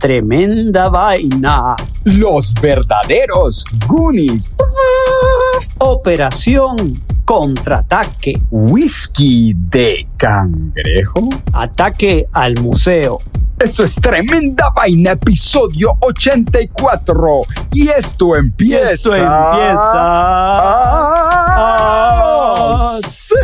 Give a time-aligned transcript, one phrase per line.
[0.00, 4.50] Tremenda Vaina, Los verdaderos Goonies.
[5.78, 6.76] Operación
[7.26, 11.28] Contraataque, Whisky de cangrejo.
[11.52, 13.18] Ataque al museo,
[13.58, 17.42] Esto es Tremenda Vaina, episodio 84.
[17.72, 18.90] Y esto empieza.
[18.94, 20.00] esto empieza
[21.62, 23.34] Ah, sí.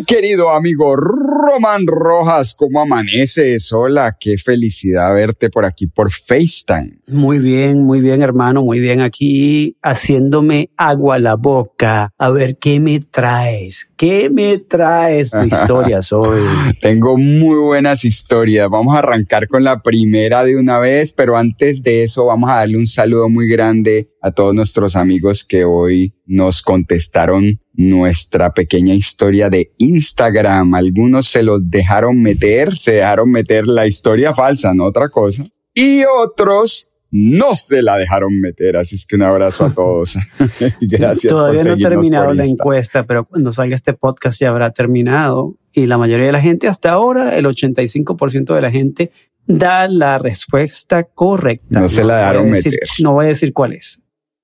[0.00, 3.70] Mi querido amigo Román Rojas, ¿cómo amaneces?
[3.70, 7.00] Hola, qué felicidad verte por aquí por FaceTime.
[7.06, 9.02] Muy bien, muy bien, hermano, muy bien.
[9.02, 12.14] Aquí haciéndome agua a la boca.
[12.16, 13.90] A ver, ¿qué me traes?
[13.98, 16.44] ¿Qué me traes de historias hoy?
[16.80, 18.70] Tengo muy buenas historias.
[18.70, 22.54] Vamos a arrancar con la primera de una vez, pero antes de eso vamos a
[22.54, 28.92] darle un saludo muy grande a todos nuestros amigos que hoy nos contestaron nuestra pequeña
[28.92, 30.74] historia de Instagram.
[30.74, 35.46] Algunos se los dejaron meter, se dejaron meter la historia falsa, no otra cosa.
[35.72, 38.76] Y otros no se la dejaron meter.
[38.76, 40.18] Así es que un abrazo a todos.
[40.82, 41.30] Gracias.
[41.32, 45.56] Todavía por no seguirnos terminado la encuesta, pero cuando salga este podcast ya habrá terminado.
[45.72, 49.10] Y la mayoría de la gente, hasta ahora, el 85% de la gente
[49.46, 51.80] da la respuesta correcta.
[51.80, 52.88] No se la dejaron decir- meter.
[53.02, 54.02] No voy a decir cuál es.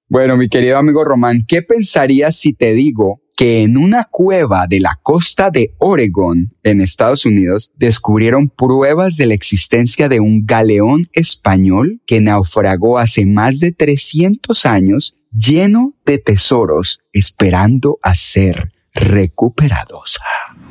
[0.08, 4.80] Bueno, mi querido amigo Román, ¿qué pensarías si te digo que en una cueva de
[4.80, 11.02] la costa de Oregon, en Estados Unidos, descubrieron pruebas de la existencia de un galeón
[11.12, 20.18] español que naufragó hace más de 300 años lleno de tesoros esperando a ser recuperados?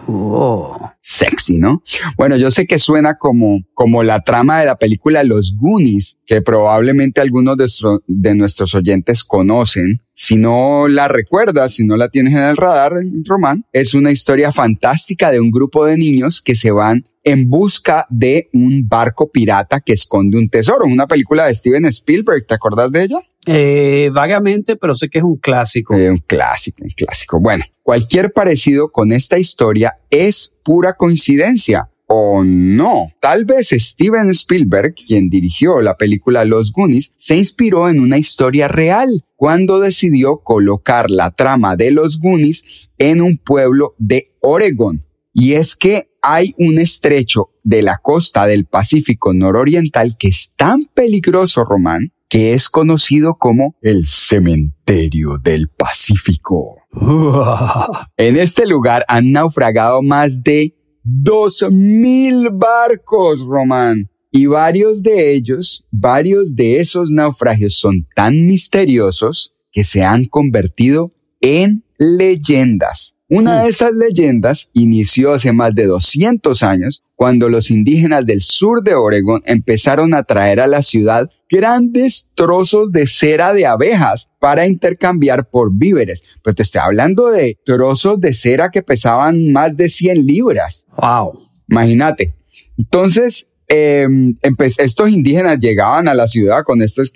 [0.08, 0.92] Oh.
[1.02, 1.82] Sexy, ¿no?
[2.18, 6.42] Bueno, yo sé que suena como, como la trama de la película Los Goonies, que
[6.42, 7.68] probablemente algunos de,
[8.08, 10.02] de nuestros oyentes conocen.
[10.18, 12.94] Si no la recuerdas, si no la tienes en el radar,
[13.26, 18.06] Román, es una historia fantástica de un grupo de niños que se van en busca
[18.10, 20.86] de un barco pirata que esconde un tesoro.
[20.86, 23.20] Una película de Steven Spielberg, ¿te acordás de ella?
[23.46, 25.94] Eh, vagamente, pero sé que es un clásico.
[25.96, 27.40] Eh, un clásico, un clásico.
[27.42, 31.90] Bueno, cualquier parecido con esta historia es pura coincidencia.
[32.08, 33.12] O no.
[33.20, 38.68] Tal vez Steven Spielberg, quien dirigió la película Los Goonies, se inspiró en una historia
[38.68, 42.66] real cuando decidió colocar la trama de Los Goonies
[42.98, 45.02] en un pueblo de Oregon.
[45.34, 50.84] Y es que hay un estrecho de la costa del Pacífico nororiental que es tan
[50.94, 56.78] peligroso, Román, que es conocido como el cementerio del Pacífico.
[58.18, 60.74] En este lugar han naufragado más de
[61.06, 64.10] dos mil barcos, Román.
[64.32, 71.14] Y varios de ellos, varios de esos naufragios son tan misteriosos que se han convertido
[71.40, 73.15] en leyendas.
[73.28, 78.84] Una de esas leyendas inició hace más de 200 años cuando los indígenas del sur
[78.84, 84.68] de Oregón empezaron a traer a la ciudad grandes trozos de cera de abejas para
[84.68, 86.36] intercambiar por víveres.
[86.44, 90.86] Pero te estoy hablando de trozos de cera que pesaban más de 100 libras.
[90.98, 91.40] Wow.
[91.68, 92.36] Imagínate.
[92.78, 94.06] Entonces, eh,
[94.44, 97.12] empe- estos indígenas llegaban a la ciudad con estos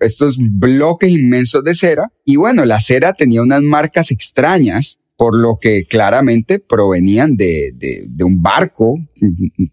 [0.00, 2.12] estos bloques inmensos de cera.
[2.24, 8.24] Y bueno, la cera tenía unas marcas extrañas por lo que claramente provenían de, de,
[8.24, 9.00] un barco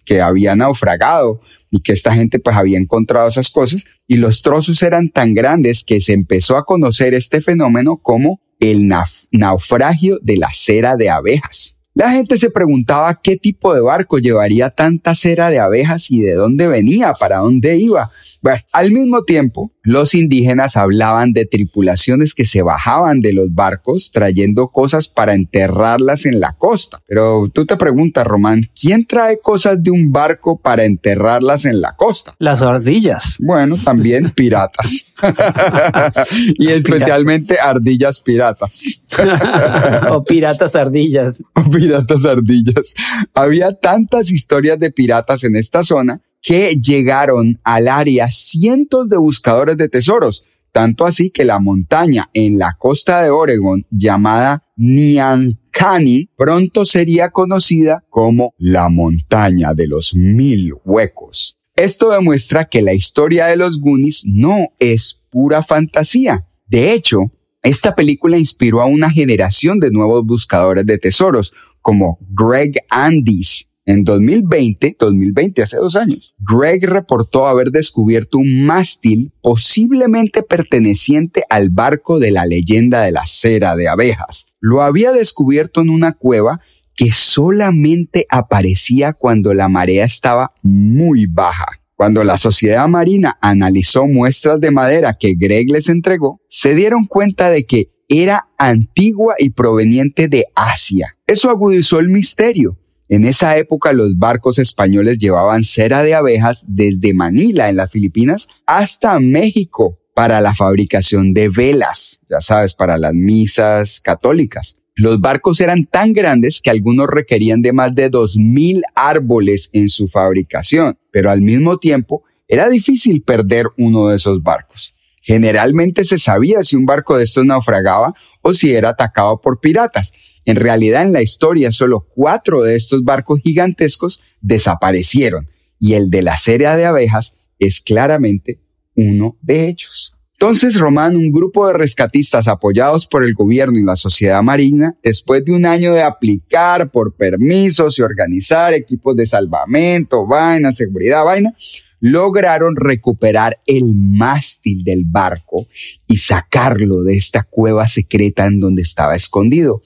[0.03, 1.39] que había naufragado
[1.69, 5.83] y que esta gente pues había encontrado esas cosas y los trozos eran tan grandes
[5.83, 8.92] que se empezó a conocer este fenómeno como el
[9.31, 11.80] naufragio de la cera de abejas.
[11.94, 16.33] La gente se preguntaba qué tipo de barco llevaría tanta cera de abejas y de
[16.33, 18.12] dónde venía, para dónde iba.
[18.45, 24.12] Bueno, al mismo tiempo, los indígenas hablaban de tripulaciones que se bajaban de los barcos
[24.12, 27.01] trayendo cosas para enterrarlas en la costa.
[27.07, 31.95] Pero tú te preguntas, Román, ¿quién trae cosas de un barco para enterrarlas en la
[31.95, 32.36] costa?
[32.38, 33.36] Las ardillas.
[33.39, 35.12] Bueno, también piratas.
[36.59, 39.01] y especialmente ardillas piratas.
[40.12, 41.41] o piratas ardillas.
[41.56, 42.94] O piratas ardillas.
[43.33, 49.77] Había tantas historias de piratas en esta zona que llegaron al área cientos de buscadores
[49.77, 56.86] de tesoros, tanto así que la montaña en la costa de Oregon llamada Niancani pronto
[56.86, 61.57] sería conocida como la montaña de los mil huecos.
[61.75, 66.45] Esto demuestra que la historia de los Goonies no es pura fantasía.
[66.68, 67.31] De hecho,
[67.63, 73.71] esta película inspiró a una generación de nuevos buscadores de tesoros, como Greg Andys.
[73.88, 81.70] En 2020, 2020, hace dos años, Greg reportó haber descubierto un mástil posiblemente perteneciente al
[81.70, 84.56] barco de la leyenda de la cera de abejas.
[84.60, 86.62] Lo había descubierto en una cueva
[86.96, 91.68] que solamente aparecía cuando la marea estaba muy baja.
[91.94, 97.52] Cuando la sociedad marina analizó muestras de madera que Greg les entregó, se dieron cuenta
[97.52, 101.18] de que era antigua y proveniente de Asia.
[101.28, 102.80] Eso agudizó el misterio.
[103.07, 108.48] En esa época los barcos españoles llevaban cera de abejas desde Manila en las Filipinas
[108.66, 114.78] hasta México para la fabricación de velas, ya sabes, para las misas católicas.
[114.96, 120.08] Los barcos eran tan grandes que algunos requerían de más de 2.000 árboles en su
[120.08, 124.96] fabricación, pero al mismo tiempo era difícil perder uno de esos barcos.
[125.22, 130.13] Generalmente se sabía si un barco de estos naufragaba o si era atacado por piratas.
[130.45, 135.50] En realidad en la historia solo cuatro de estos barcos gigantescos desaparecieron
[135.80, 138.59] y el de la serie de abejas es claramente
[138.95, 140.15] uno de ellos.
[140.33, 145.45] Entonces, Román, un grupo de rescatistas apoyados por el gobierno y la sociedad marina, después
[145.45, 151.56] de un año de aplicar por permisos y organizar equipos de salvamento, vaina, seguridad, vaina,
[152.01, 155.68] lograron recuperar el mástil del barco
[156.06, 159.81] y sacarlo de esta cueva secreta en donde estaba escondido.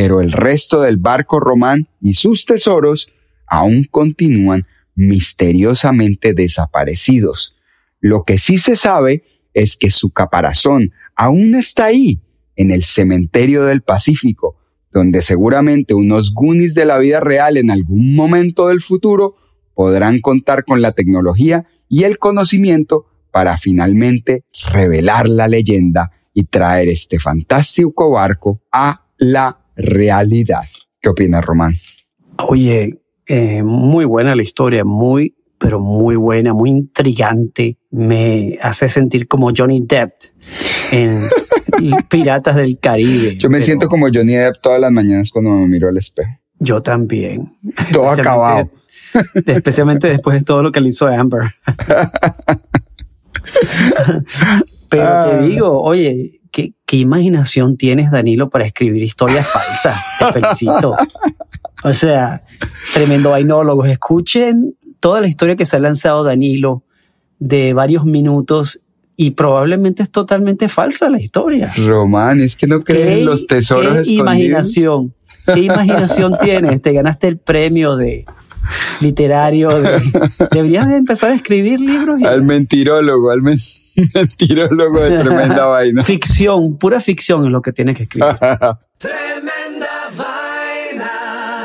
[0.00, 3.10] Pero el resto del barco román y sus tesoros
[3.48, 4.64] aún continúan
[4.94, 7.56] misteriosamente desaparecidos.
[7.98, 9.24] Lo que sí se sabe
[9.54, 12.22] es que su caparazón aún está ahí,
[12.54, 14.54] en el cementerio del Pacífico,
[14.92, 19.34] donde seguramente unos Goonies de la vida real en algún momento del futuro
[19.74, 26.86] podrán contar con la tecnología y el conocimiento para finalmente revelar la leyenda y traer
[26.86, 30.64] este fantástico barco a la realidad.
[31.00, 31.72] ¿Qué opinas, Román?
[32.46, 37.76] Oye, eh, muy buena la historia, muy pero muy buena, muy intrigante.
[37.90, 40.12] Me hace sentir como Johnny Depp
[40.92, 41.24] en
[42.08, 43.36] Piratas del Caribe.
[43.36, 46.30] Yo me siento como Johnny Depp todas las mañanas cuando me miro al espejo.
[46.60, 47.52] Yo también.
[47.92, 48.70] Todo acabado.
[49.46, 51.42] Especialmente después de todo lo que le hizo Amber.
[54.90, 56.37] Pero te digo, oye,
[56.88, 60.02] ¿qué, ¿qué, imaginación tienes, Danilo, para escribir historias falsas.
[60.18, 60.96] Te felicito.
[61.84, 62.42] O sea,
[62.94, 63.88] tremendo vainólogos.
[63.88, 66.82] Escuchen toda la historia que se ha lanzado Danilo
[67.38, 68.80] de varios minutos
[69.16, 71.72] y probablemente es totalmente falsa la historia.
[71.76, 75.14] Román, es que no creen los tesoros ¿qué imaginación?
[75.46, 76.82] ¿Qué imaginación tienes?
[76.82, 78.26] Te ganaste el premio de
[79.00, 79.70] literario.
[80.52, 82.22] deberías de empezar a escribir libros.
[82.22, 83.87] Al mentirólogo, al mentirólogo
[84.38, 86.04] de tremenda vaina.
[86.04, 88.36] Ficción, pura ficción es lo que tienes que escribir.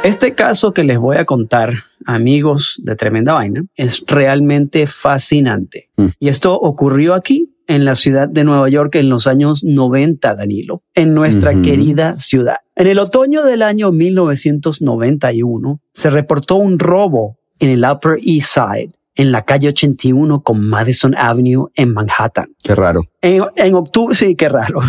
[0.03, 1.75] Este caso que les voy a contar,
[2.05, 5.91] amigos de Tremenda Vaina, es realmente fascinante.
[5.95, 6.07] Mm.
[6.19, 10.83] Y esto ocurrió aquí, en la ciudad de Nueva York, en los años 90, Danilo,
[10.93, 12.57] en nuestra querida ciudad.
[12.75, 18.91] En el otoño del año 1991, se reportó un robo en el Upper East Side
[19.15, 22.47] en la calle 81 con Madison Avenue en Manhattan.
[22.63, 23.03] Qué raro.
[23.21, 24.81] En, octubre, sí, qué raro.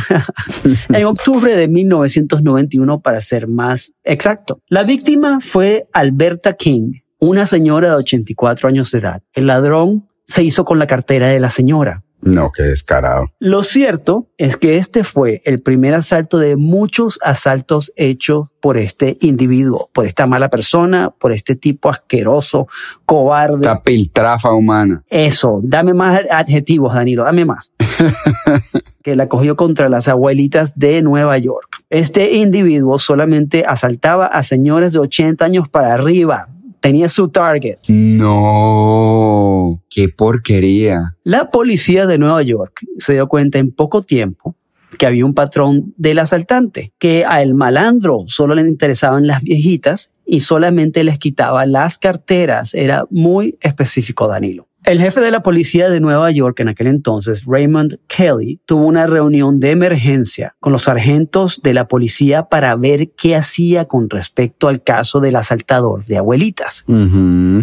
[0.88, 4.60] en octubre de 1991, para ser más exacto.
[4.68, 9.22] La víctima fue Alberta King, una señora de 84 años de edad.
[9.32, 12.02] El ladrón se hizo con la cartera de la señora.
[12.24, 13.26] No, qué descarado.
[13.38, 19.18] Lo cierto es que este fue el primer asalto de muchos asaltos hechos por este
[19.20, 22.66] individuo, por esta mala persona, por este tipo asqueroso,
[23.04, 23.56] cobarde.
[23.56, 25.04] Esta piltrafa humana.
[25.08, 27.72] Eso, dame más adjetivos, Danilo, dame más.
[29.02, 31.84] que la cogió contra las abuelitas de Nueva York.
[31.90, 36.48] Este individuo solamente asaltaba a señores de 80 años para arriba,
[36.84, 37.78] tenía su target.
[37.88, 41.16] No, qué porquería.
[41.24, 44.54] La policía de Nueva York se dio cuenta en poco tiempo
[44.98, 50.40] que había un patrón del asaltante, que al malandro solo le interesaban las viejitas y
[50.40, 52.74] solamente les quitaba las carteras.
[52.74, 54.68] Era muy específico Danilo.
[54.84, 59.06] El jefe de la policía de Nueva York en aquel entonces, Raymond Kelly, tuvo una
[59.06, 64.68] reunión de emergencia con los sargentos de la policía para ver qué hacía con respecto
[64.68, 66.84] al caso del asaltador de abuelitas.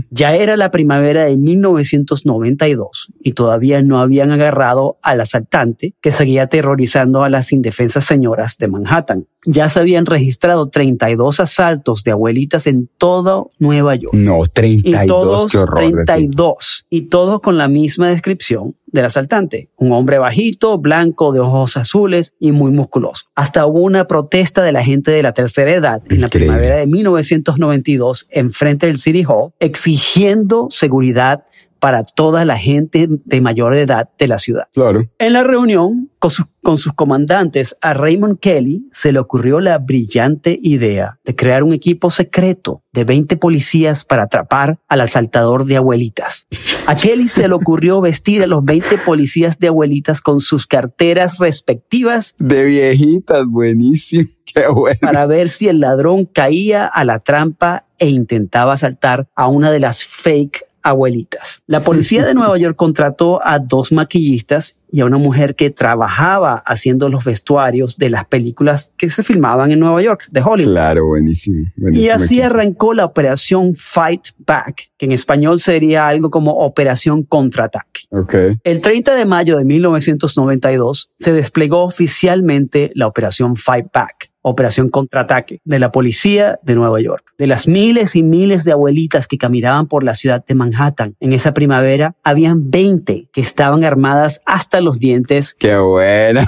[0.10, 6.44] Ya era la primavera de 1992 y todavía no habían agarrado al asaltante que seguía
[6.44, 12.67] aterrorizando a las indefensas señoras de Manhattan ya se habían registrado 32 asaltos de abuelitas
[12.67, 14.13] en todo Nueva York.
[14.13, 15.77] No, 32, y todos, qué horror.
[15.77, 16.86] 32.
[16.89, 19.69] Y todos con la misma descripción del asaltante.
[19.77, 23.25] Un hombre bajito, blanco, de ojos azules y muy musculoso.
[23.36, 26.88] Hasta hubo una protesta de la gente de la tercera edad en la primavera de
[26.88, 31.43] 1992 en frente del City Hall exigiendo seguridad
[31.82, 34.68] para toda la gente de mayor edad de la ciudad.
[34.72, 35.04] Claro.
[35.18, 36.30] En la reunión con,
[36.62, 41.74] con, sus comandantes, a Raymond Kelly se le ocurrió la brillante idea de crear un
[41.74, 46.46] equipo secreto de 20 policías para atrapar al asaltador de abuelitas.
[46.86, 51.40] A Kelly se le ocurrió vestir a los 20 policías de abuelitas con sus carteras
[51.40, 52.36] respectivas.
[52.38, 54.30] De viejitas, buenísimo.
[54.54, 55.00] Qué bueno.
[55.02, 59.80] Para ver si el ladrón caía a la trampa e intentaba asaltar a una de
[59.80, 61.62] las fake abuelitas.
[61.68, 66.62] La policía de Nueva York contrató a dos maquillistas y a una mujer que trabajaba
[66.66, 70.74] haciendo los vestuarios de las películas que se filmaban en Nueva York, de Hollywood.
[70.74, 71.66] Claro, buenísimo.
[71.78, 77.24] buenísimo y así arrancó la operación Fight Back, que en español sería algo como Operación
[77.24, 78.02] Contraataque.
[78.10, 78.60] Okay.
[78.64, 85.60] El 30 de mayo de 1992 se desplegó oficialmente la Operación Fight Back Operación Contraataque
[85.65, 87.33] de la Policía de Nueva York.
[87.38, 91.33] De las miles y miles de abuelitas que caminaban por la ciudad de Manhattan en
[91.33, 95.55] esa primavera, habían 20 que estaban armadas hasta los dientes.
[95.57, 96.45] ¡Qué buena!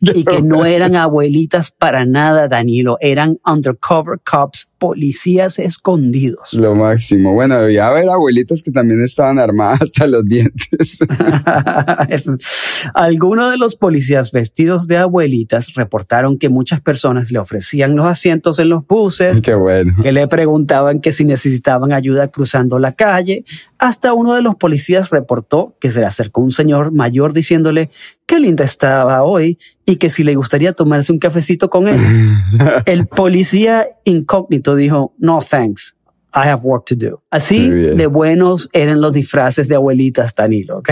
[0.00, 6.52] y que no eran abuelitas para nada, Danilo, eran undercover cops, policías escondidos.
[6.52, 7.32] Lo máximo.
[7.34, 10.98] Bueno, debía haber abuelitas que también estaban armadas hasta los dientes.
[12.94, 18.58] Algunos de los policías vestidos de abuelitas reportaron que muchas personas le ofrecían los asientos
[18.58, 19.94] en los buses, Qué bueno.
[20.02, 23.44] que le preguntaban que si necesitaban ayuda cruzando la calle.
[23.78, 27.90] Hasta uno de los policías reportó que se le acercó un señor mayor diciéndole
[28.26, 32.00] qué linda estaba hoy y que si le gustaría tomarse un cafecito con él.
[32.86, 35.94] El policía incógnito dijo, no thanks.
[36.34, 37.22] I have work to do.
[37.30, 40.90] Así de buenos eran los disfraces de abuelitas Danilo, ¿ok?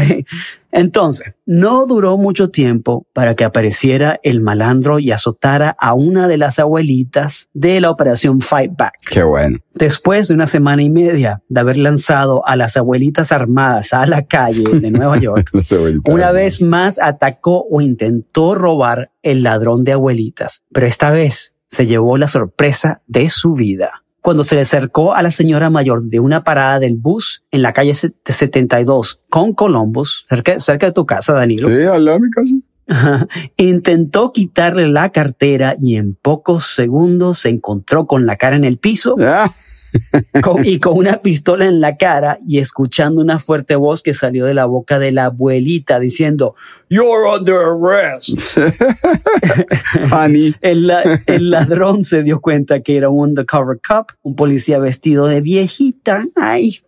[0.70, 6.38] Entonces, no duró mucho tiempo para que apareciera el malandro y azotara a una de
[6.38, 8.94] las abuelitas de la operación Fight Back.
[9.10, 9.58] Qué bueno.
[9.74, 14.22] Después de una semana y media de haber lanzado a las abuelitas armadas a la
[14.22, 15.50] calle de Nueva York,
[16.04, 21.86] una vez más atacó o intentó robar el ladrón de abuelitas, pero esta vez se
[21.86, 26.20] llevó la sorpresa de su vida cuando se le acercó a la señora mayor de
[26.20, 31.32] una parada del bus en la calle 72 con Columbus, cerca, cerca de tu casa,
[31.32, 31.68] Danilo.
[31.68, 32.54] Sí, al mi casa.
[33.56, 38.78] Intentó quitarle la cartera y en pocos segundos se encontró con la cara en el
[38.78, 39.16] piso.
[39.94, 40.40] Ah.
[40.42, 44.46] con, y con una pistola en la cara y escuchando una fuerte voz que salió
[44.46, 46.54] de la boca de la abuelita diciendo,
[46.88, 48.38] You're under arrest.
[50.10, 50.54] Honey.
[50.62, 50.90] el,
[51.26, 56.24] el, ladrón se dio cuenta que era un undercover cop, un policía vestido de viejita.
[56.36, 56.78] Ay,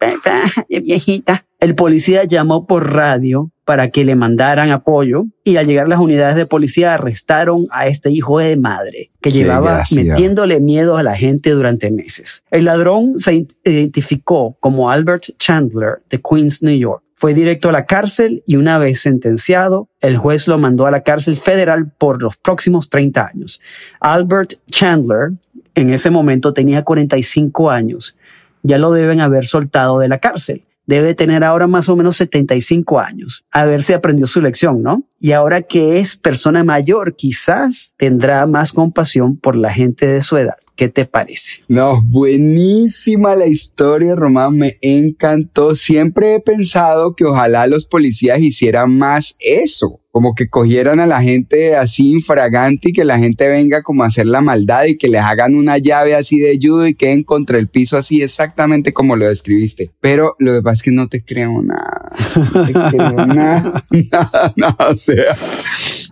[0.70, 1.44] de viejita.
[1.64, 6.36] El policía llamó por radio para que le mandaran apoyo y al llegar las unidades
[6.36, 10.04] de policía arrestaron a este hijo de madre que Qué llevaba gracia.
[10.04, 12.42] metiéndole miedo a la gente durante meses.
[12.50, 17.02] El ladrón se identificó como Albert Chandler de Queens, New York.
[17.14, 21.02] Fue directo a la cárcel y una vez sentenciado, el juez lo mandó a la
[21.02, 23.62] cárcel federal por los próximos 30 años.
[24.00, 25.30] Albert Chandler
[25.74, 28.18] en ese momento tenía 45 años.
[28.62, 33.00] Ya lo deben haber soltado de la cárcel debe tener ahora más o menos 75
[33.00, 33.44] años.
[33.50, 35.04] A ver si aprendió su lección, ¿no?
[35.18, 40.36] Y ahora que es persona mayor, quizás tendrá más compasión por la gente de su
[40.36, 40.56] edad.
[40.76, 41.62] ¿Qué te parece?
[41.68, 45.76] No, buenísima la historia, Román, me encantó.
[45.76, 51.20] Siempre he pensado que ojalá los policías hicieran más eso como que cogieran a la
[51.22, 55.08] gente así infragante y que la gente venga como a hacer la maldad y que
[55.08, 59.16] les hagan una llave así de judo y queden contra el piso así exactamente como
[59.16, 59.90] lo describiste.
[59.98, 62.12] Pero lo que pasa es que no te creo nada.
[62.36, 65.34] No te creo nada, nada, nada, o sea.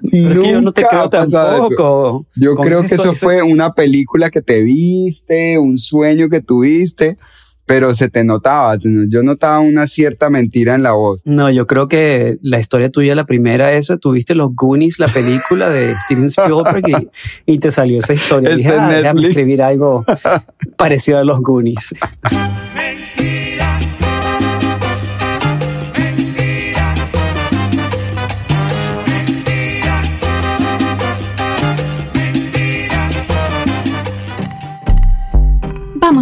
[0.03, 2.27] Yo no te creo tampoco.
[2.35, 7.17] Yo creo que eso fue una película que te viste, un sueño que tuviste
[7.73, 11.23] pero se te notaba, yo notaba una cierta mentira en la voz.
[11.25, 15.71] No, yo creo que la historia tuya, la primera esa, tuviste los Goonies, la película
[15.71, 17.09] de Steven Spielberg
[17.47, 18.55] y, te salió esa historia.
[18.55, 20.05] Dije, ah, déjame escribir algo
[20.77, 21.95] parecido a los Goonies.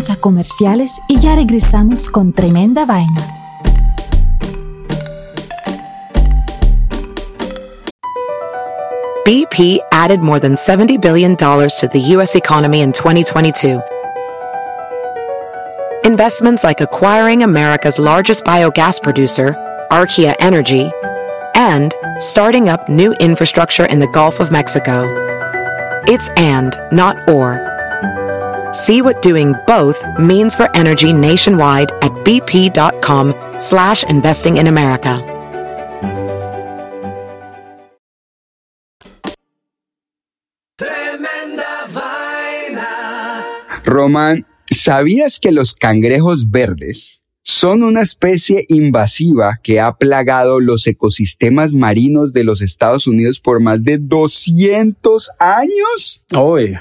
[0.00, 3.37] Vamos a comerciales y ya regresamos con Tremenda Vaina.
[9.26, 12.35] BP added more than $70 billion to the U.S.
[12.35, 13.83] economy in 2022.
[16.07, 19.54] Investments like acquiring America's largest biogas producer,
[19.90, 20.90] Archaea Energy,
[21.54, 25.04] and starting up new infrastructure in the Gulf of Mexico.
[26.07, 27.70] It's and, not or.
[28.73, 35.25] See what doing both means for energy nationwide at bp.com slash investing in America.
[43.85, 51.73] Román, ¿sabías que los cangrejos verdes son una especie invasiva que ha plagado los ecosistemas
[51.73, 56.25] marinos de los Estados Unidos por más de 200 años?
[56.37, 56.79] Oye.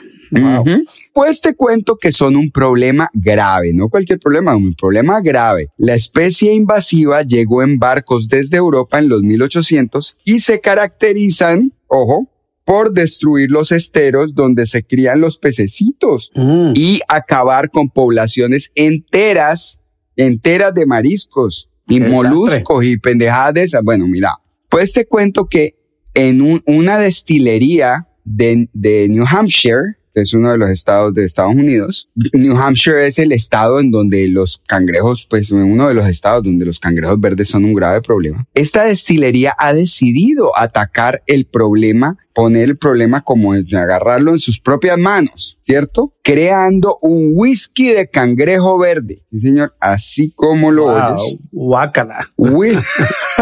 [1.19, 5.67] Pues te cuento que son un problema grave, no cualquier problema, un problema grave.
[5.75, 12.29] La especie invasiva llegó en barcos desde Europa en los 1800 y se caracterizan, ojo,
[12.63, 16.71] por destruir los esteros donde se crían los pececitos mm.
[16.75, 19.82] y acabar con poblaciones enteras,
[20.15, 23.84] enteras de mariscos y moluscos y pendejadas de esas.
[23.84, 24.38] Bueno, mira,
[24.69, 25.75] pues te cuento que
[26.13, 32.10] en una destilería de, de New Hampshire, es uno de los estados de Estados Unidos.
[32.34, 36.65] New Hampshire es el estado en donde los cangrejos, pues uno de los estados donde
[36.65, 38.48] los cangrejos verdes son un grave problema.
[38.54, 44.97] Esta destilería ha decidido atacar el problema poner el problema como agarrarlo en sus propias
[44.97, 46.13] manos, ¿cierto?
[46.23, 49.25] Creando un whisky de cangrejo verde.
[49.30, 51.38] Sí, señor, así como lo oyes.
[51.52, 52.30] Guácala.
[52.38, 52.80] Will,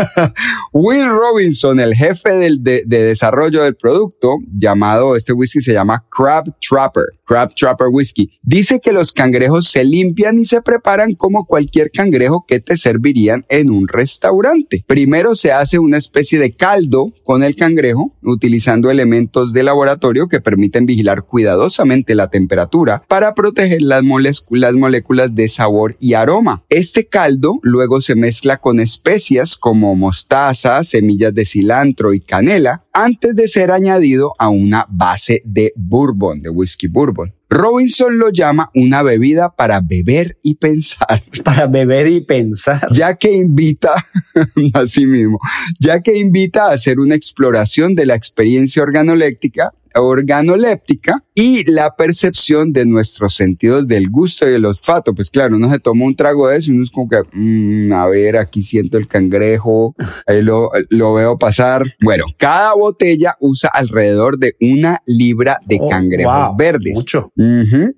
[0.74, 6.46] Will Robinson, el jefe del, de, desarrollo del producto, llamado, este whisky se llama Crab
[6.60, 11.92] Trapper, Crab Trapper Whisky, dice que los cangrejos se limpian y se preparan como cualquier
[11.92, 14.84] cangrejo que te servirían en un restaurante.
[14.88, 20.42] Primero se hace una especie de caldo con el cangrejo, utilizando elementos de laboratorio que
[20.42, 24.04] permiten vigilar cuidadosamente la temperatura para proteger las,
[24.50, 26.64] las moléculas de sabor y aroma.
[26.70, 33.36] Este caldo luego se mezcla con especias como mostaza, semillas de cilantro y canela antes
[33.36, 37.32] de ser añadido a una base de bourbon, de whisky bourbon.
[37.48, 41.22] Robinson lo llama una bebida para beber y pensar.
[41.44, 42.88] Para beber y pensar.
[42.92, 43.94] Ya que invita,
[44.74, 45.40] así mismo,
[45.80, 52.74] ya que invita a hacer una exploración de la experiencia organoléptica organoléptica y la percepción
[52.74, 55.14] de nuestros sentidos del gusto y del olfato.
[55.14, 57.94] Pues claro, uno se toma un trago de eso y uno es como que, mm,
[57.94, 61.84] a ver, aquí siento el cangrejo, ahí lo, lo, veo pasar.
[62.02, 66.94] Bueno, cada botella usa alrededor de una libra de oh, cangrejos verdes.
[66.96, 67.32] Mucho.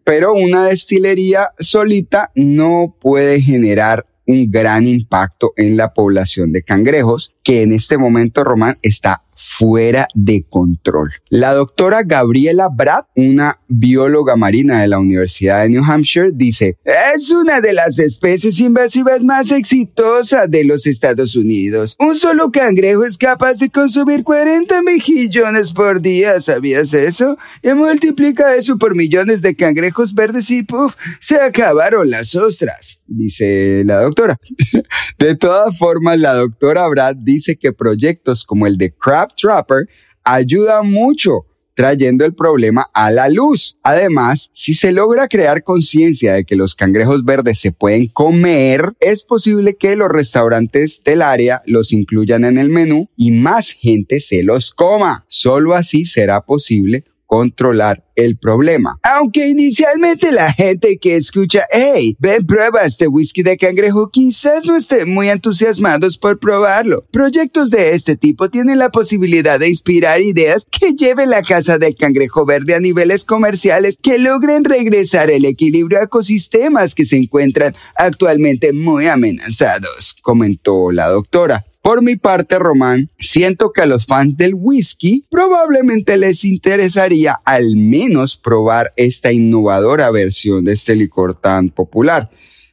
[0.03, 7.35] Pero una destilería solita no puede generar un gran impacto en la población de cangrejos,
[7.43, 11.11] que en este momento, Román, está fuera de control.
[11.29, 16.77] La doctora Gabriela Brad, una bióloga marina de la Universidad de New Hampshire, dice,
[17.15, 21.95] es una de las especies invasivas más exitosas de los Estados Unidos.
[21.99, 27.37] Un solo cangrejo es capaz de consumir 40 mejillones por día, ¿sabías eso?
[27.63, 33.83] Y multiplica eso por millones de cangrejos verdes y puff, se acabaron las ostras, dice
[33.85, 34.37] la doctora.
[35.19, 39.87] de todas formas, la doctora Brad dice que proyectos como el de Crab Trapper
[40.23, 41.45] ayuda mucho
[41.79, 43.77] trayendo el problema a la luz.
[43.83, 49.23] Además, si se logra crear conciencia de que los cangrejos verdes se pueden comer, es
[49.23, 54.43] posible que los restaurantes del área los incluyan en el menú y más gente se
[54.43, 55.23] los coma.
[55.29, 58.97] Solo así será posible controlar el problema.
[59.03, 64.75] Aunque inicialmente la gente que escucha, hey, ven prueba este whisky de cangrejo, quizás no
[64.75, 67.05] estén muy entusiasmados por probarlo.
[67.11, 71.95] Proyectos de este tipo tienen la posibilidad de inspirar ideas que lleven la casa del
[71.95, 77.75] cangrejo verde a niveles comerciales que logren regresar el equilibrio a ecosistemas que se encuentran
[77.95, 81.63] actualmente muy amenazados, comentó la doctora.
[81.81, 87.77] Por mi parte, Román, siento que a los fans del whisky probablemente les interesaría al
[87.77, 92.29] menos probar esta innovadora versión de este licor tan popular.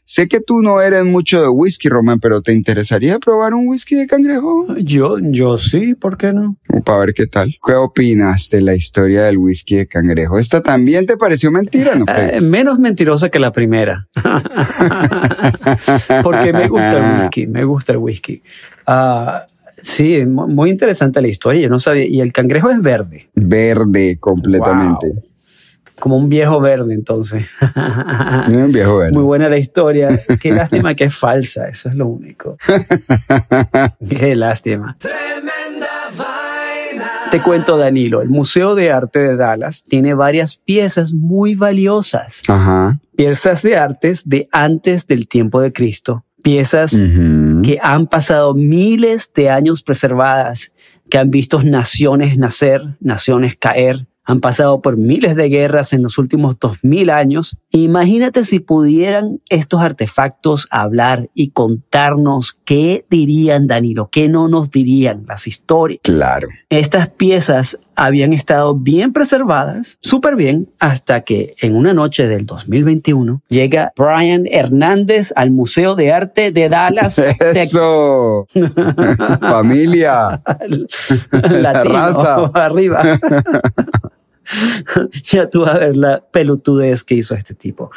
[0.08, 3.96] Sé que tú no eres mucho de whisky, Román, pero ¿te interesaría probar un whisky
[3.96, 4.76] de cangrejo?
[4.78, 6.56] Yo, yo sí, ¿por qué no?
[6.84, 7.56] Para ver qué tal.
[7.66, 10.38] ¿Qué opinas de la historia del whisky de cangrejo?
[10.38, 12.04] ¿Esta también te pareció mentira, no?
[12.08, 14.06] Eh, menos mentirosa que la primera.
[16.22, 18.42] Porque me gusta el whisky, me gusta el whisky.
[18.86, 19.46] Ah,
[19.76, 21.62] sí, muy interesante la historia.
[21.62, 22.06] Yo no sabía.
[22.06, 23.28] Y el cangrejo es verde.
[23.34, 25.06] Verde, completamente
[25.98, 27.46] como un viejo verde entonces.
[28.54, 29.12] Un viejo verde.
[29.12, 30.22] Muy buena la historia.
[30.40, 32.56] Qué lástima que es falsa, eso es lo único.
[34.08, 34.96] Qué lástima.
[37.30, 42.42] Te cuento, Danilo, el Museo de Arte de Dallas tiene varias piezas muy valiosas.
[42.46, 43.00] Ajá.
[43.16, 46.24] Piezas de artes de antes del tiempo de Cristo.
[46.42, 46.92] Piezas
[47.64, 50.72] que han pasado miles de años preservadas,
[51.10, 56.18] que han visto naciones nacer, naciones caer, han pasado por miles de guerras en los
[56.18, 57.58] últimos dos mil años.
[57.70, 65.24] Imagínate si pudieran estos artefactos hablar y contarnos qué dirían, Danilo, qué no nos dirían
[65.28, 66.00] las historias.
[66.02, 66.48] Claro.
[66.70, 73.42] Estas piezas habían estado bien preservadas, súper bien, hasta que en una noche del 2021
[73.48, 77.18] llega Brian Hernández al Museo de Arte de Dallas.
[77.54, 78.46] Eso.
[79.40, 80.42] Familia.
[81.32, 82.36] La raza.
[82.54, 83.18] Arriba.
[85.24, 87.90] ya tú vas a ver la pelotudez que hizo este tipo.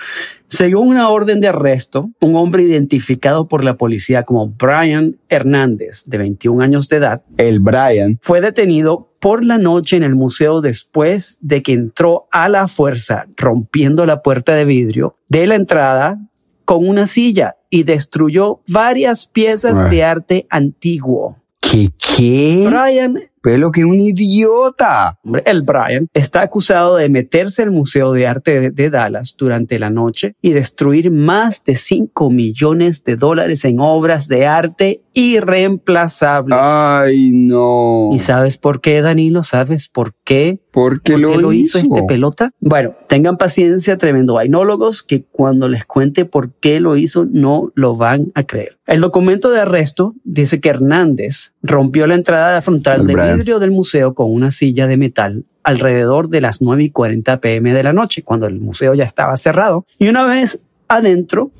[0.48, 6.18] Según una orden de arresto, un hombre identificado por la policía como Brian Hernández, de
[6.18, 11.38] 21 años de edad, el Brian, fue detenido por la noche en el museo después
[11.42, 16.18] de que entró a la fuerza rompiendo la puerta de vidrio de la entrada
[16.66, 21.38] con una silla y destruyó varias piezas de arte antiguo.
[21.60, 22.68] ¿Qué qué?
[22.70, 25.18] Brian pero que un idiota.
[25.46, 30.36] El Brian está acusado de meterse al Museo de Arte de, Dallas durante la noche
[30.42, 36.58] y destruir más de 5 millones de dólares en obras de arte irreemplazables.
[36.60, 38.12] Ay, no.
[38.14, 39.44] ¿Y sabes por qué, Danilo?
[39.44, 40.60] ¿Sabes por qué?
[40.72, 41.80] ¿Por qué, lo, hizo?
[41.80, 42.52] este pelota?
[42.60, 47.96] Bueno, tengan paciencia, tremendo vainólogos, que cuando les cuente por qué lo hizo, no lo
[47.96, 48.78] van a creer.
[48.86, 54.14] El documento de arresto dice que Hernández rompió la entrada frontal del vidrio del museo
[54.14, 58.24] con una silla de metal alrededor de las 9 y 40 pm de la noche,
[58.24, 59.86] cuando el museo ya estaba cerrado.
[59.98, 61.52] Y una vez adentro,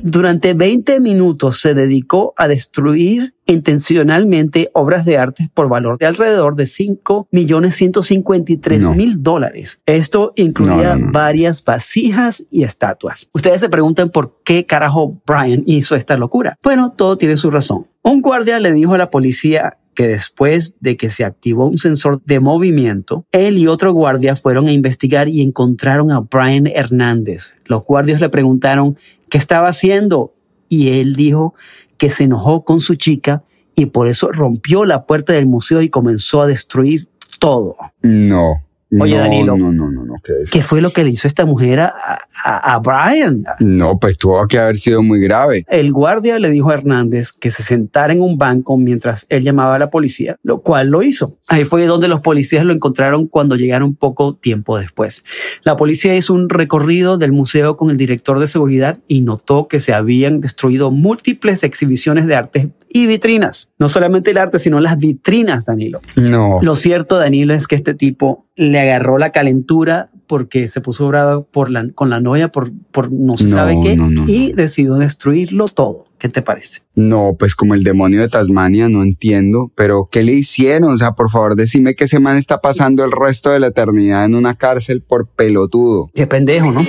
[0.00, 6.54] durante 20 minutos se dedicó a destruir intencionalmente obras de arte por valor de alrededor
[6.54, 9.80] de 5 millones 153 mil dólares.
[9.86, 13.28] Esto incluía varias vasijas y estatuas.
[13.32, 16.56] Ustedes se preguntan por qué carajo Brian hizo esta locura.
[16.62, 17.88] Bueno, todo tiene su razón.
[18.02, 22.40] Un guardia le dijo a la policía después de que se activó un sensor de
[22.40, 27.54] movimiento, él y otro guardia fueron a investigar y encontraron a Brian Hernández.
[27.64, 28.96] Los guardias le preguntaron
[29.28, 30.34] qué estaba haciendo
[30.68, 31.54] y él dijo
[31.96, 33.42] que se enojó con su chica
[33.74, 37.08] y por eso rompió la puerta del museo y comenzó a destruir
[37.38, 37.76] todo.
[38.02, 38.62] No.
[38.98, 39.56] Oye, Danilo.
[39.56, 40.14] No, no, no, no.
[40.22, 43.44] ¿qué, ¿Qué fue lo que le hizo esta mujer a, a, Brian?
[43.60, 45.64] No, pues tuvo que haber sido muy grave.
[45.68, 49.76] El guardia le dijo a Hernández que se sentara en un banco mientras él llamaba
[49.76, 51.36] a la policía, lo cual lo hizo.
[51.46, 55.24] Ahí fue donde los policías lo encontraron cuando llegaron poco tiempo después.
[55.62, 59.80] La policía hizo un recorrido del museo con el director de seguridad y notó que
[59.80, 63.70] se habían destruido múltiples exhibiciones de arte y vitrinas.
[63.78, 66.00] No solamente el arte, sino las vitrinas, Danilo.
[66.16, 66.58] No.
[66.60, 71.44] Lo cierto, Danilo, es que este tipo le agarró la calentura porque se puso bravo
[71.50, 76.04] por la, con la novia por, por no se sabe qué y decidió destruirlo todo.
[76.18, 76.82] ¿Qué te parece?
[76.94, 80.92] No, pues como el demonio de Tasmania, no entiendo, pero ¿qué le hicieron?
[80.92, 84.26] O sea, por favor, decime que ese man está pasando el resto de la eternidad
[84.26, 86.10] en una cárcel por pelotudo.
[86.14, 86.86] Qué pendejo, ¿no?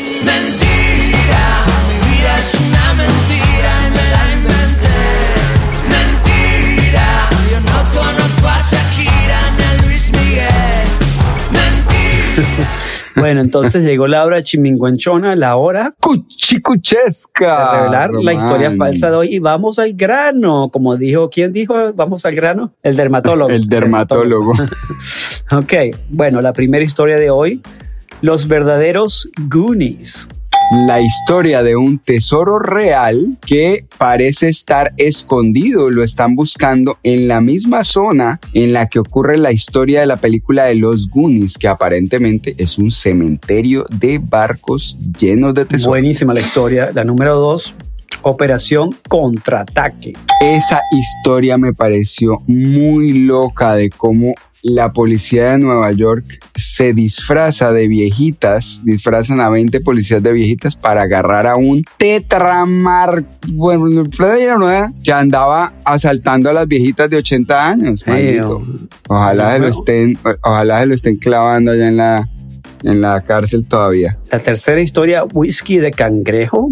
[13.22, 17.72] Bueno, entonces llegó la hora chiminguenchona, la hora cuchicuchesca.
[17.72, 19.36] de revelar la historia falsa de hoy.
[19.36, 22.74] Y vamos al grano, como dijo, ¿quién dijo vamos al grano?
[22.84, 23.50] El dermatólogo.
[23.50, 24.54] El dermatólogo.
[25.54, 25.74] Ok,
[26.08, 27.62] bueno, la primera historia de hoy,
[28.22, 30.26] los verdaderos Goonies.
[30.72, 35.90] La historia de un tesoro real que parece estar escondido.
[35.90, 40.16] Lo están buscando en la misma zona en la que ocurre la historia de la
[40.16, 45.90] película de los Goonies, que aparentemente es un cementerio de barcos llenos de tesoros.
[45.90, 46.90] Buenísima la historia.
[46.94, 47.76] La número dos,
[48.24, 50.14] Operación Contraataque.
[50.42, 57.74] Esa historia me pareció muy loca de cómo la policía de Nueva York se disfraza
[57.74, 64.04] de viejitas, disfrazan a 20 policías de viejitas para agarrar a un tetramar, bueno,
[65.04, 68.06] que andaba asaltando a las viejitas de 80 años.
[68.08, 68.62] maldito.
[69.10, 72.30] Ojalá se lo estén, ojalá se lo estén clavando allá en la,
[72.84, 74.18] en la cárcel todavía.
[74.32, 76.70] La tercera historia, Whisky de Cangrejo.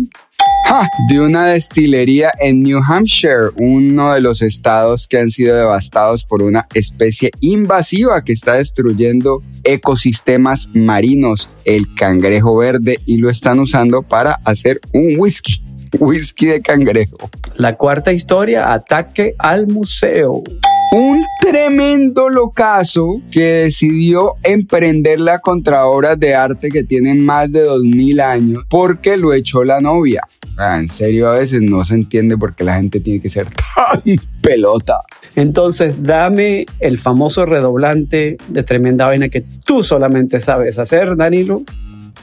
[0.67, 0.87] ¡Ja!
[1.07, 6.43] de una destilería en New Hampshire, uno de los estados que han sido devastados por
[6.43, 14.03] una especie invasiva que está destruyendo ecosistemas marinos, el cangrejo verde, y lo están usando
[14.03, 15.63] para hacer un whisky,
[15.97, 17.31] whisky de cangrejo.
[17.55, 20.43] La cuarta historia, Ataque al Museo.
[20.91, 28.19] Un tremendo locazo que decidió emprenderla contra obras de arte que tienen más de 2000
[28.19, 30.23] años porque lo echó la novia.
[30.47, 33.29] O sea, en serio, a veces no se entiende por qué la gente tiene que
[33.29, 34.01] ser tan
[34.41, 34.99] pelota.
[35.35, 41.61] Entonces, dame el famoso redoblante de tremenda vaina que tú solamente sabes hacer, Danilo.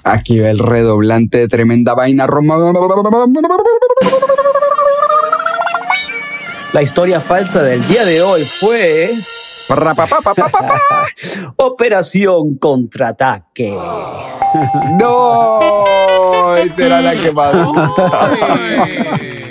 [0.02, 2.26] Aquí va el redoblante de tremenda vaina.
[2.26, 2.56] Roma.
[6.76, 9.10] La historia falsa del día de hoy fue
[11.56, 13.74] Operación Contraataque.
[15.00, 17.54] No, esa era la que más.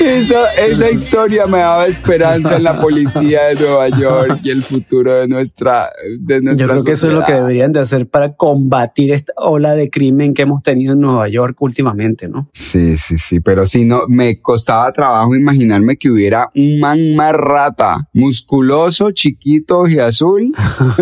[0.00, 5.12] Esa, esa historia me daba esperanza en la policía de Nueva York y el futuro
[5.12, 8.32] de nuestra, de nuestra Yo creo que eso es lo que deberían de hacer para
[8.34, 12.48] combatir esta ola de crimen que hemos tenido en Nueva York últimamente, ¿no?
[12.54, 17.34] Sí, sí, sí, pero sí, no, me costaba trabajo imaginarme que hubiera un man más
[17.34, 20.54] rata, musculoso, chiquito y azul,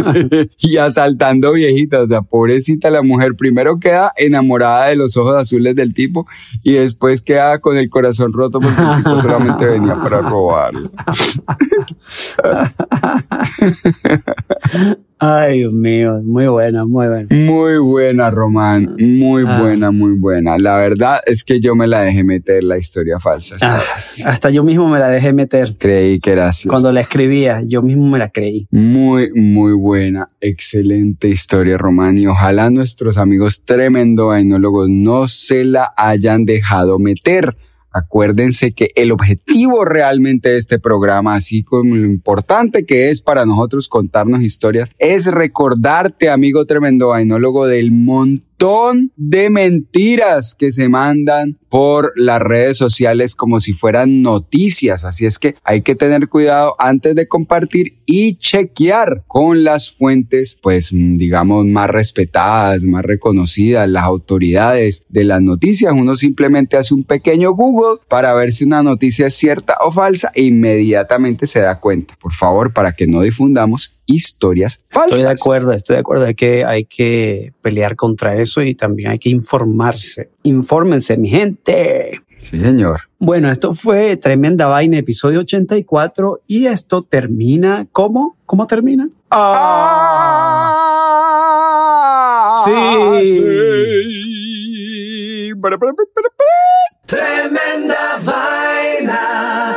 [0.58, 2.02] y asaltando viejitas.
[2.02, 6.26] O sea, pobrecita la mujer, primero queda enamorada de los ojos azules del tipo
[6.64, 10.90] y después queda con el corazón roto porque el tipo solamente venía para robarlo.
[15.20, 17.26] Ay, Dios mío, muy buena, muy buena.
[17.30, 19.60] Muy buena, Román, muy Ah.
[19.60, 20.56] buena, muy buena.
[20.58, 23.56] La verdad es que yo me la dejé meter la historia falsa.
[23.60, 23.80] Ah,
[24.26, 25.74] hasta yo mismo me la dejé meter.
[25.76, 26.68] Creí que era así.
[26.68, 28.68] Cuando la escribía, yo mismo me la creí.
[28.70, 32.16] Muy, muy buena, excelente historia, Román.
[32.16, 37.56] Y ojalá nuestros amigos tremendo vainólogos no se la hayan dejado meter.
[37.90, 43.46] Acuérdense que el objetivo realmente de este programa, así como lo importante que es para
[43.46, 48.47] nosotros contarnos historias, es recordarte, amigo tremendo vainólogo, del montón
[49.16, 55.04] de mentiras que se mandan por las redes sociales como si fueran noticias.
[55.04, 60.58] Así es que hay que tener cuidado antes de compartir y chequear con las fuentes,
[60.62, 65.92] pues mm, digamos, más respetadas, más reconocidas, las autoridades de las noticias.
[65.92, 70.32] Uno simplemente hace un pequeño Google para ver si una noticia es cierta o falsa
[70.34, 72.16] e inmediatamente se da cuenta.
[72.20, 75.18] Por favor, para que no difundamos historias falsas.
[75.18, 76.24] Estoy de acuerdo, estoy de acuerdo.
[76.24, 80.30] Hay que, hay que pelear contra eso y también hay que informarse.
[80.42, 82.20] Infórmense, mi gente.
[82.40, 83.00] Sí, señor.
[83.18, 88.36] Bueno, esto fue Tremenda Vaina, episodio 84, y esto termina, ¿cómo?
[88.46, 89.08] ¿Cómo termina?
[91.70, 92.72] Ah, Sí.
[93.24, 93.40] sí.
[95.60, 96.48] Para, para, para, para, para.
[97.06, 99.76] Tremenda vaina.